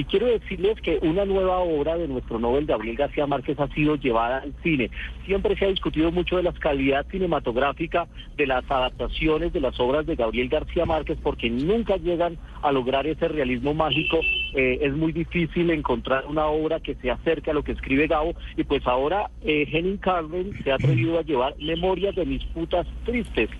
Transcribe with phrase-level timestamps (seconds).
[0.00, 3.96] Y quiero decirles que una nueva obra de nuestro Nobel Gabriel García Márquez ha sido
[3.96, 4.90] llevada al cine.
[5.26, 10.06] Siempre se ha discutido mucho de la calidad cinematográfica de las adaptaciones de las obras
[10.06, 14.20] de Gabriel García Márquez porque nunca llegan a lograr ese realismo mágico.
[14.54, 18.34] Eh, es muy difícil encontrar una obra que se acerque a lo que escribe Gabo
[18.56, 22.86] y pues ahora eh, Henning Carmen se ha atrevido a llevar Memorias de mis putas
[23.04, 23.50] tristes.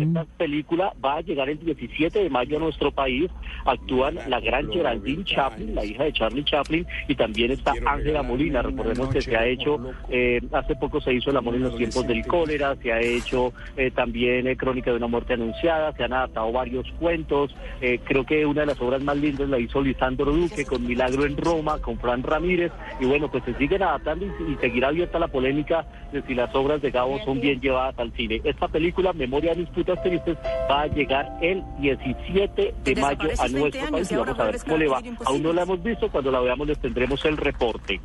[0.00, 3.30] Esta película va a llegar el 17 de mayo a nuestro país.
[3.64, 8.62] Actúan la gran Geraldine Chaplin, la hija de Charlie Chaplin, y también está Ángela Molina.
[8.62, 12.06] Recordemos que se ha hecho, eh, hace poco se hizo El amor en los tiempos
[12.06, 16.12] del cólera, se ha hecho eh, también eh, Crónica de una muerte anunciada, se han
[16.12, 17.54] adaptado varios cuentos.
[17.80, 21.24] Eh, creo que una de las obras más lindas la hizo Lisandro Duque con Milagro
[21.26, 25.18] en Roma, con Fran Ramírez, y bueno, pues se siguen adaptando y, y seguirá abierta
[25.18, 28.40] la polémica de si las obras de Gabo son bien llevadas al cine.
[28.44, 30.36] Esta película, Memoria de mis putas tristes,
[30.70, 34.76] va a llegar el 17 de mayo a nuestro país y vamos a ver cómo
[34.76, 35.02] le va.
[35.24, 38.00] Aún no la hemos visto, cuando la veamos les tendremos el reporte.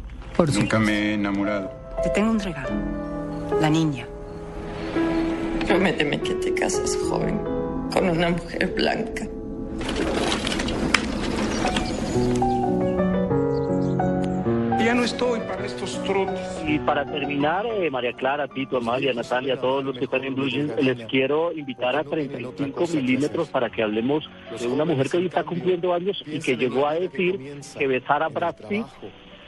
[0.53, 1.71] Nunca me he enamorado.
[2.03, 2.69] Te tengo un regalo.
[3.61, 4.05] La niña.
[5.67, 7.39] Prométeme que te casas joven
[7.91, 9.27] con una mujer blanca.
[14.85, 16.39] Ya no estoy para estos trotes.
[16.67, 20.47] Y para terminar, eh, María Clara, Tito, Amalia, Natalia, todos los que están en Blue
[20.47, 25.25] Jeans, les quiero invitar a 35 milímetros para que hablemos de una mujer que hoy
[25.25, 28.85] está cumpliendo años y que llegó a decir que besar a Brad Pitt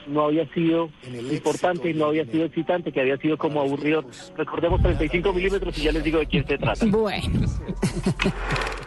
[0.07, 0.89] no había sido
[1.31, 4.05] importante y no había sido excitante, que había sido como aburrido.
[4.35, 6.83] Recordemos 35 milímetros y ya les digo de quién se trata.
[6.87, 7.45] Bueno.